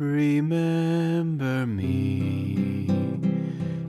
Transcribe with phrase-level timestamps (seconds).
[0.00, 2.86] Remember me,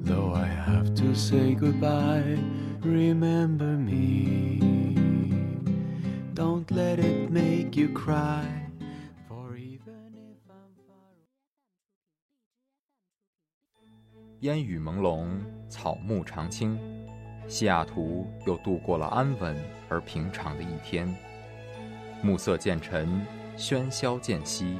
[0.02, 2.36] though I have to say goodbye.
[2.82, 4.60] Remember me,
[6.34, 8.44] don't let it make you cry.
[9.28, 11.14] For even if I'm far
[14.40, 15.28] 烟雨朦胧，
[15.70, 16.76] 草木常青，
[17.48, 19.56] 西雅图又度过了安稳
[19.88, 21.08] 而平常的一天。
[22.24, 23.24] 暮色渐沉，
[23.56, 24.80] 喧嚣渐息。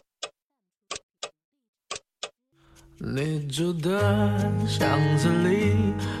[3.03, 3.99] 你住的
[4.67, 5.73] 巷子里，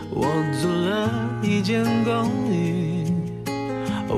[0.09, 0.25] 我
[0.59, 1.07] 租了
[1.43, 3.05] 一间公寓，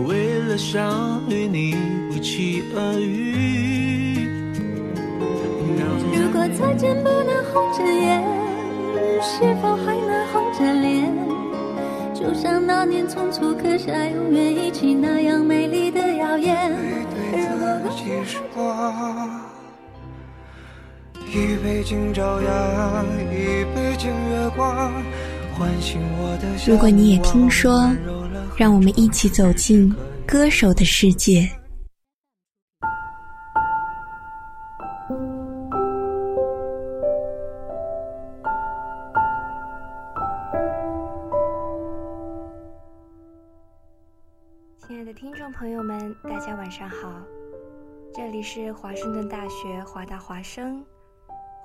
[0.07, 1.75] 为了想与你
[2.09, 4.29] 不期而遇。
[6.15, 8.23] 如果再见不能红着眼，
[9.21, 11.13] 是否还能红着脸？
[12.13, 16.71] 就像那年匆促刻下永远一起那样美丽的谣言。
[17.29, 19.52] 如果一起时光。
[21.35, 24.93] 一杯敬朝阳，一杯敬月光，
[25.57, 26.47] 唤醒我的。
[26.71, 27.89] 如果你也听说，
[28.55, 29.91] 让我们一起走进
[30.27, 31.49] 歌手的世界。
[44.85, 47.11] 亲爱的听众朋友们，大家晚上好，
[48.13, 50.85] 这里是华盛顿大学华大华声。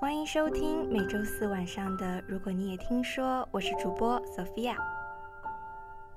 [0.00, 4.76] 欢迎收听每周四晚上的《如果你也听说》，我是主播 Sophia。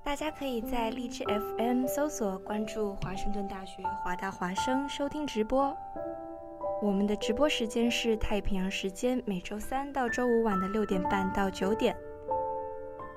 [0.03, 5.75] 大家可以在荔枝 FM 搜索关注华盛顿大学华大华生收听直播。
[6.83, 11.95] 我们的直播时间是太平洋时间每周三到周五晚的六点半到九点。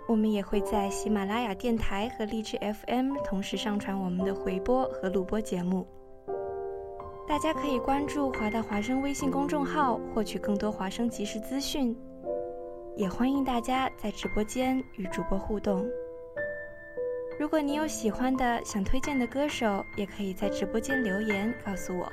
[0.08, 5.86] 我们也会在喜马拉雅电台和荔枝 FM 同时上传我们的回播和录播节目。
[7.26, 11.96] 大家可以关注华大华声微信公众号，获取更多华声即时资讯。
[12.96, 15.84] 也欢迎大家在直播间与主播互动。
[17.40, 22.12] 如果你有喜欢的、想推荐的歌手，也可以在直播间留言告诉我。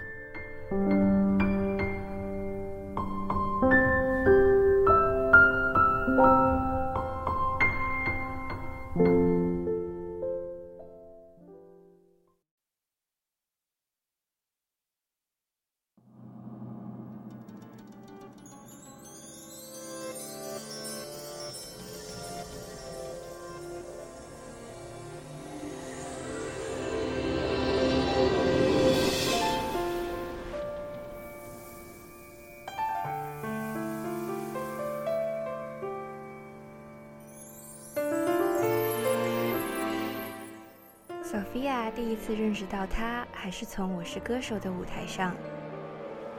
[41.31, 45.33] Sophia 第一次认识到他，还是从《我是歌手》的舞台上。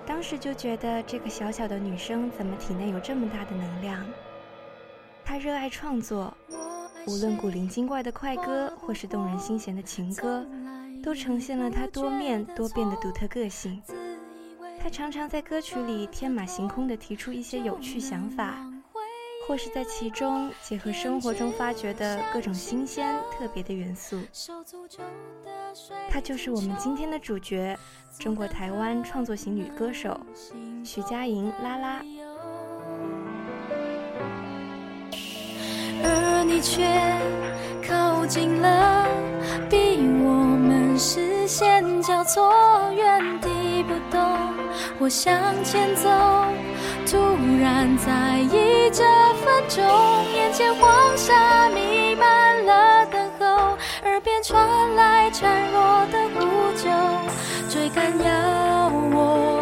[0.05, 4.05] 当时就觉得这个小小的女生怎么体内有这么大的能量？
[5.25, 6.37] 她热爱创作，
[7.07, 10.45] 无论古灵精怪的快歌，或是动人心弦的情歌，
[11.03, 13.83] 都呈现了她多面多变的独特个性。
[14.79, 18.71] 她常常在歌曲里天马行空地提出一些有趣想法。
[19.53, 24.19] 或是在其中结合生活中发掘的各种新鲜特别的元素，
[26.09, 27.79] 她就是我们今天的主角——
[28.19, 30.19] 中国台湾创作型女歌手
[30.83, 32.03] 徐佳莹拉拉。
[36.03, 36.89] 而你却
[37.87, 39.07] 靠近了
[39.69, 42.51] 比我们视线交错
[42.97, 44.19] 原地不动。
[44.99, 46.09] 我向前走，
[47.13, 47.19] 突
[47.61, 49.05] 然在意这
[49.45, 49.85] 分钟，
[50.35, 56.41] 眼前黄沙弥漫了等候，耳边传来孱弱的呼
[56.75, 56.89] 救，
[57.69, 59.62] 追赶要我。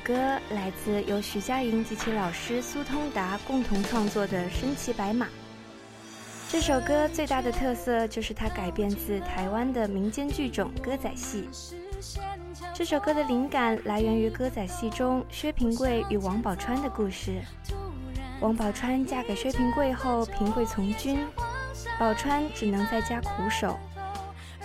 [0.00, 0.14] 歌
[0.50, 5.26] 来自由徐佳莹及其老师苏通达共同创作的《身骑白马》。
[6.48, 11.48] 这首歌最大的特色就是它改编自台湾的民间剧种歌仔戏。
[12.74, 17.40] 这首歌的灵感来源于歌仔戏中薛平贵与王宝钏的故事。
[18.40, 21.24] 王宝钏嫁给薛平贵后，平贵从军，
[21.98, 23.78] 宝钏只能在家苦守。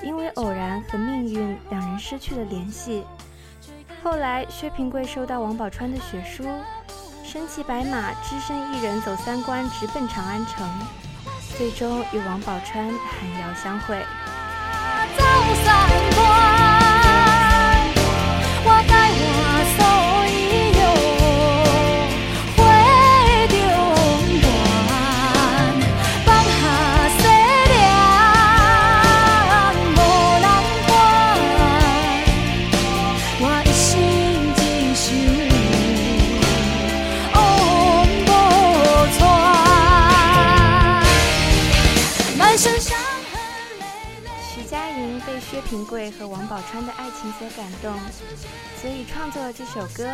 [0.03, 3.03] 因为偶然和命运，两人失去了联系。
[4.05, 6.47] 后来，薛平贵收到王宝钏的血书，
[7.23, 10.69] 身骑白马，只身一人走三关，直奔长安城，
[11.57, 14.05] 最终与王宝钏寒窑相会。
[49.35, 50.07] 作这首歌。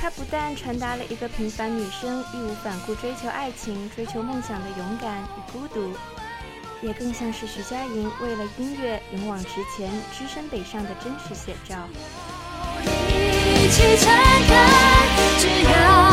[0.00, 5.94] 它不但传达了一个平凡女生义无反顾追求爱情、追求梦想的勇敢与孤独，
[6.82, 11.76] 也更像是徐佳莹为了音乐勇往直前、只身北上的真实写照。
[12.82, 14.08] 一起撑
[14.48, 14.52] 开，
[15.38, 16.09] 只要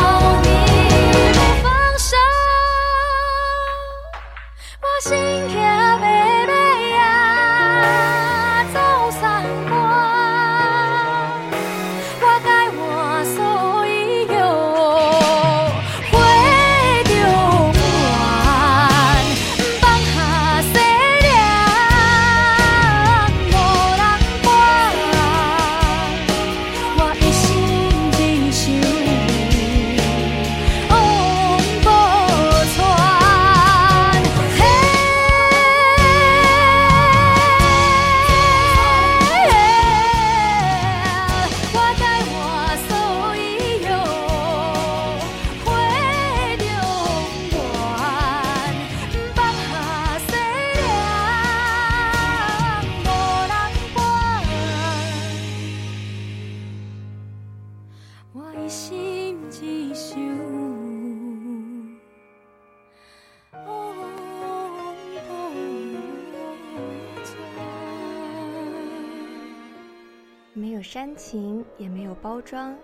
[70.90, 72.74] 煽情，也没有包装，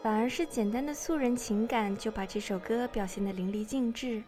[0.00, 4.22] 反而是简单的素人情感，就把这首歌表现得淋漓尽致。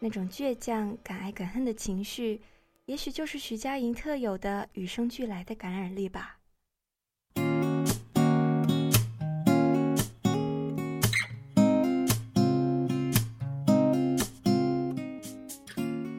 [0.00, 2.40] 那种倔强、敢爱敢恨的情绪，
[2.86, 6.38] 也许就是徐佳莹特有的与生俱来的感染力吧。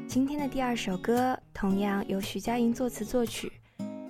[0.07, 3.51] 今天的第二首歌，同样由徐佳莹作词作曲，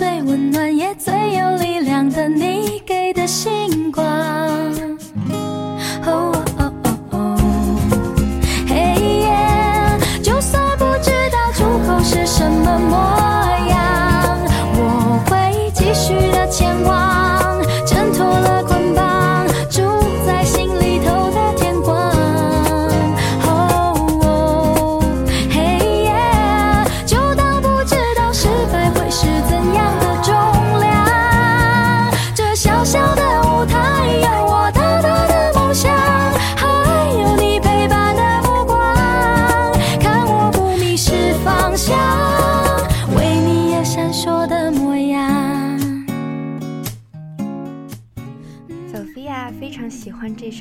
[0.00, 4.02] 最温暖也最有力量的你给的星光。
[6.06, 7.36] 哦哦哦哦，
[8.66, 9.98] 嘿耶！
[10.22, 13.19] 就算不知道出口，是什么模样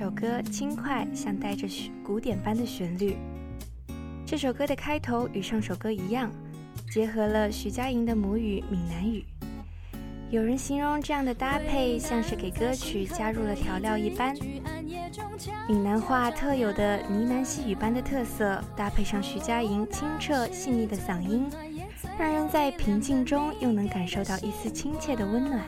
[0.10, 1.68] 首歌，轻快，像带着
[2.04, 3.16] 古典般的旋律。
[4.26, 6.32] 这首歌的开头与上首歌一样，
[6.92, 9.24] 结合了徐佳莹的母语闽南语。
[10.32, 14.36] 有人形容这样的搭配像是给歌曲加入了调料一般。
[15.68, 21.48] 闽南话特有的呢喃细语般的特色，搭配上徐佳莹清澈细腻的嗓音，
[22.18, 25.62] 让人在平静中又能感受到一丝亲切的温暖。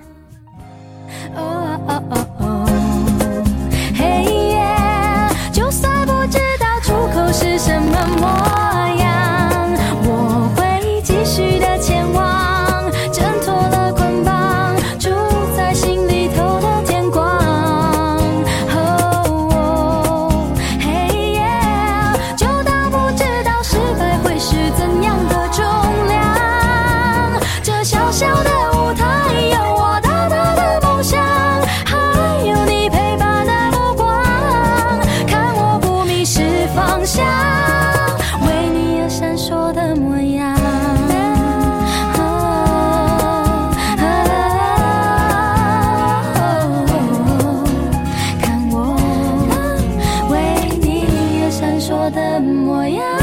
[52.12, 53.20] 的模样。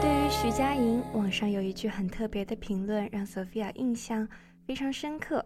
[0.00, 4.28] 对于徐佳莹，网上有一句很特别的评论，让 Sophia 印象
[4.66, 5.44] 非常深刻。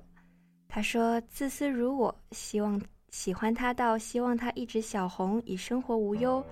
[0.69, 6.45] 她说：“自私如我，希望喜欢她到希望她一直小红，以生活无忧，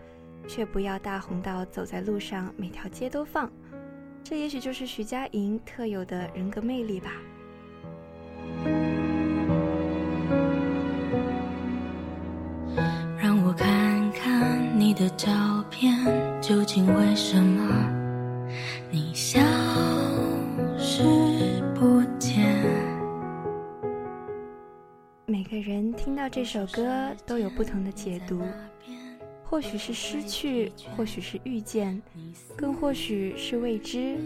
[0.47, 3.51] 却不要大红到走在路上每条街都放。”
[4.25, 7.11] 这也许就是徐佳莹特有的人格魅力吧。
[14.85, 15.97] 你的照片，
[16.43, 17.91] 究竟为什么
[18.91, 19.41] 你消
[20.77, 21.03] 失
[21.75, 22.45] 不见？
[25.25, 28.43] 每个人听到这首歌都有不同的解读，
[29.43, 32.03] 或许是失去，或许是遇见，
[32.55, 34.19] 更或许是未知。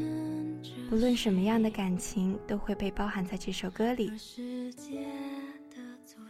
[0.90, 4.10] 不论什么样的感情，都会被包含在这首歌里。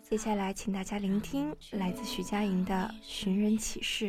[0.08, 2.72] 接下来，请大家聆听来自徐佳莹的
[3.02, 4.06] 《寻人启事》。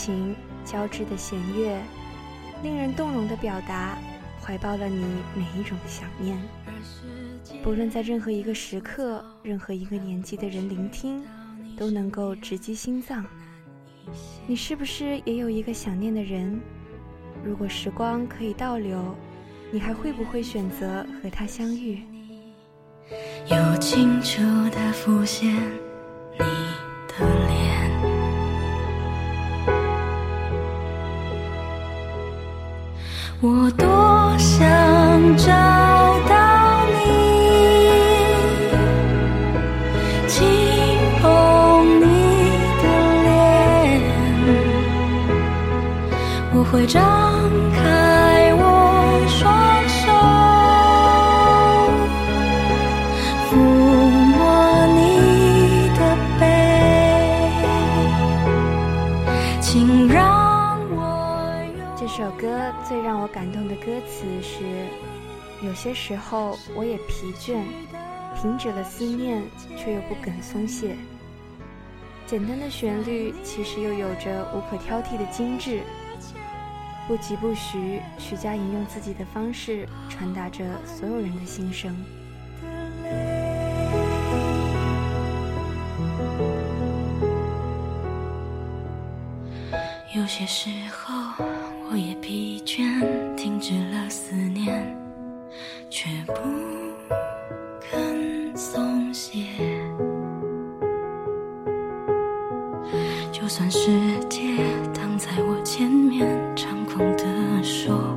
[0.00, 1.78] 情，交织的弦乐，
[2.62, 3.98] 令人动容的表达，
[4.42, 5.04] 怀抱了你
[5.34, 6.38] 每一种想念。
[7.62, 11.22] 不论在任何一个时刻，任何一个年纪的人聆听，
[11.76, 13.26] 都能够直击心脏。
[14.46, 16.58] 你是不是也有一个想念的人？
[17.44, 19.14] 如果时光可以倒流，
[19.70, 22.02] 你还会不会选择和他相遇？
[23.50, 24.40] 又清楚
[24.70, 25.54] 地浮现
[26.38, 26.46] 你
[33.42, 34.68] 我多想
[35.38, 35.89] 找
[66.10, 67.62] 时候我也疲倦，
[68.34, 69.44] 停止了思念，
[69.76, 70.96] 却又不肯松懈。
[72.26, 75.82] 简单的旋律，其实又有着无可挑剔的精致。
[77.06, 81.96] 不疾不徐，徐佳莹用自己的方式传达着所有人的心声。
[90.12, 91.44] 有些时候
[91.88, 93.00] 我也疲倦，
[93.36, 94.84] 停止了思念，
[95.88, 96.34] 却不
[97.80, 99.44] 肯松懈。
[103.32, 103.90] 就算世
[104.28, 104.56] 界
[104.94, 107.24] 挡在我前面，猖狂地
[107.62, 108.16] 说，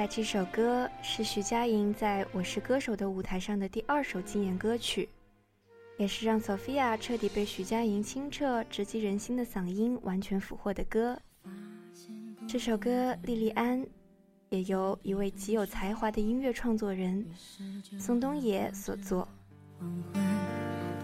[0.00, 5.06] 来这首歌是徐佳莹在《我是歌手》的舞台上的第二首纪念歌曲，
[5.98, 11.20] 也是让 Sophia 彻底被徐佳莹清澈、直击人心的嗓音完全俘获的歌。
[12.48, 13.86] 这首歌莉莉安
[14.48, 17.22] 也由一位极有才华的音乐创作人
[17.98, 19.28] 宋冬野所作。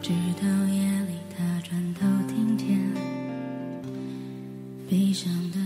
[0.01, 2.67] 直到夜里，他转头听见
[4.89, 5.66] 悲伤的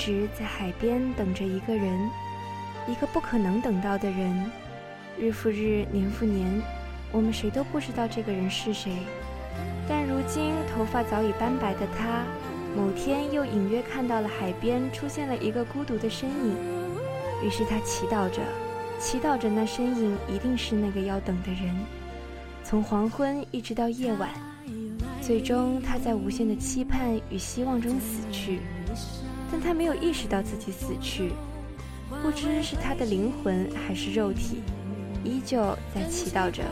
[0.00, 2.10] 直在海边等着一个人，
[2.88, 4.50] 一个不可能等到的人。
[5.18, 6.46] 日复日，年复年，
[7.12, 8.92] 我们谁都不知道这个人是谁。
[9.86, 12.24] 但如今头发早已斑白的他，
[12.74, 16.56] 某天又隐约看到了海边出现了一个孤独的身影。
[17.44, 18.40] 于是他祈祷着，
[18.98, 21.76] 祈祷着那身影一定是那个要等的人。
[22.64, 24.30] 从黄昏一直到夜晚，
[25.20, 28.60] 最终他在无限的期盼与希望中死去。
[29.50, 31.32] 但他没有意识到自己死去，
[32.22, 34.62] 不知是他的灵魂还是肉体，
[35.24, 36.62] 依旧在祈祷着。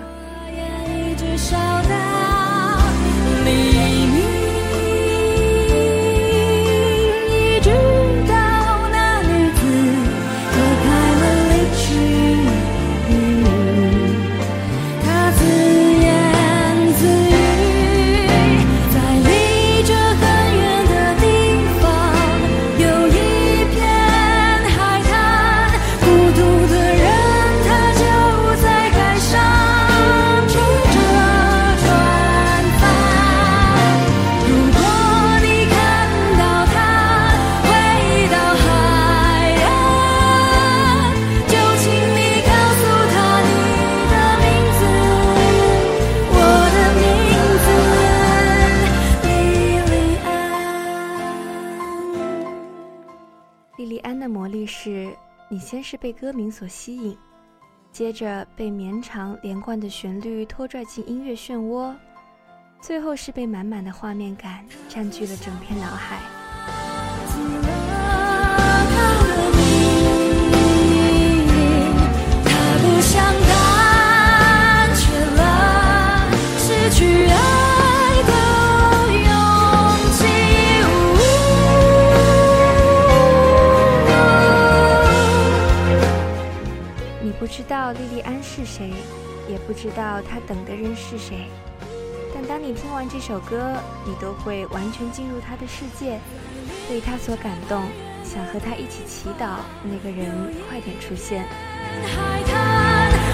[56.21, 57.17] 歌名所吸引，
[57.93, 61.95] 接着被绵长连贯的旋律拖拽进音乐漩涡，
[62.81, 66.19] 最后是被满满的画面感占据了整片脑海。
[72.81, 73.48] 不
[87.39, 88.91] 不知道莉莉安是谁，
[89.49, 91.47] 也不知道她等的人是谁，
[92.35, 96.19] 但当你听完这首歌，你都会完全进入她的世界，
[96.89, 97.85] 被她所感动，
[98.25, 101.45] 想和她一起祈祷那个人快点出现。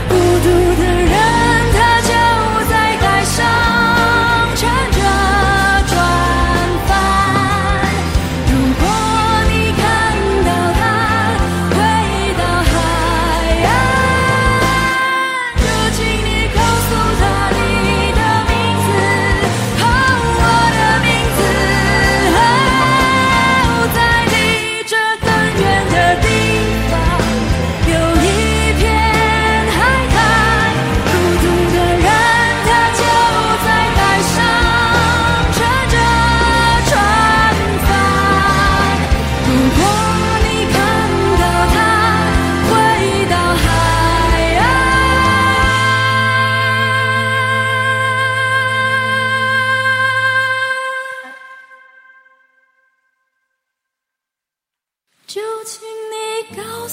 [0.07, 1.04] 孤独的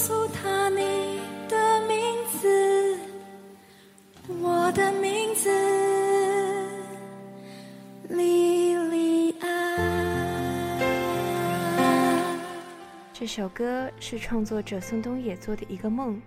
[0.01, 1.95] 诉他你的名
[2.31, 2.97] 字，
[4.41, 5.47] 我的名字，
[8.09, 10.79] 莉莉安
[13.13, 16.19] 这首歌是创作者宋冬野做的一个梦，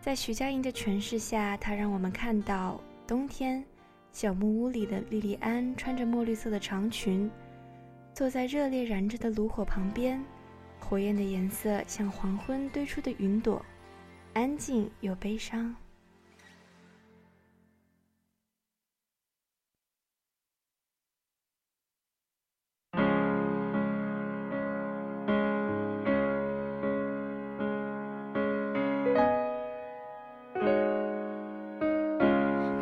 [0.00, 3.64] 在徐佳莹的诠释下，它让我们看到冬天
[4.10, 7.30] 小木屋里的莉莉安穿着墨绿色的长裙，
[8.12, 10.20] 坐在热烈燃着的炉火旁边，
[10.80, 13.64] 火焰的颜色像黄昏堆出的云朵
[14.34, 15.74] 安静又悲伤。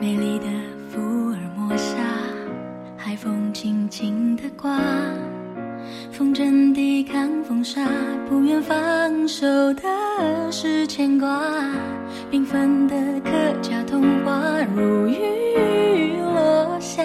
[0.01, 0.47] 美丽的
[0.89, 1.97] 福尔摩沙
[2.97, 4.79] 海风轻轻地刮
[6.19, 7.81] 风筝抵抗风沙
[8.29, 9.85] 不愿放手的
[10.51, 11.41] 是牵挂，
[12.29, 13.31] 缤纷的客
[13.63, 14.43] 家童话
[14.75, 17.05] 如雨落下，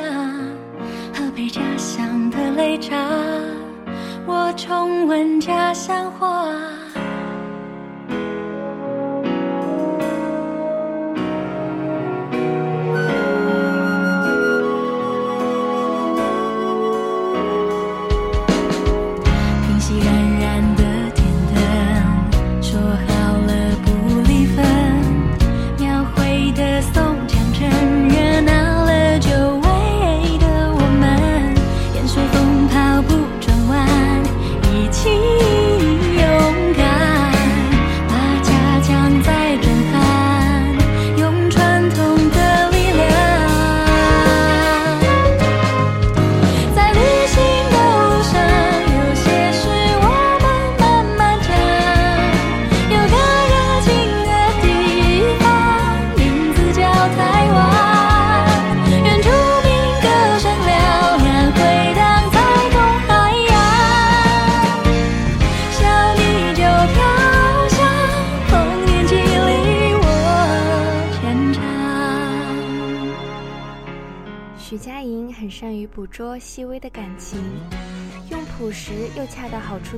[1.14, 2.98] 喝杯家乡的擂茶，
[4.26, 6.52] 我重温家乡话。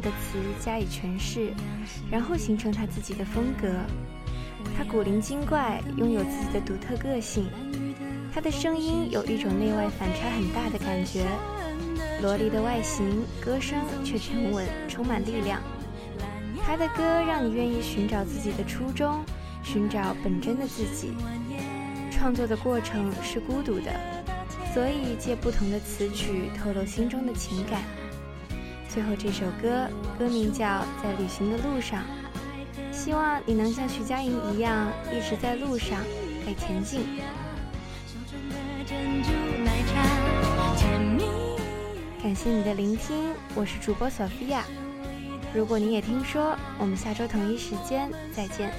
[0.05, 1.51] 的词加以诠释，
[2.11, 3.67] 然后形成他自己的风格。
[4.77, 7.47] 他古灵精怪，拥有自己的独特个性。
[8.31, 11.25] 他的声音有一种内外反差很大的感觉。
[12.21, 15.59] 萝莉的外形，歌声却沉稳，充满力量。
[16.63, 19.25] 他的歌让你愿意寻找自己的初衷，
[19.63, 21.13] 寻找本真的自己。
[22.11, 23.91] 创作的过程是孤独的。
[24.73, 27.81] 所以借不同的词曲透露心中的情感。
[28.95, 30.65] 最后这首歌歌名叫
[31.03, 32.01] 《在旅行的路上》，
[32.93, 35.99] 希望你能像徐佳莹一样一直在路上，
[36.45, 37.01] 在前进。
[42.23, 44.63] 感谢你的聆听，我是主播索菲亚。
[45.53, 48.71] 如果你也听说，我们下周同一时间再见。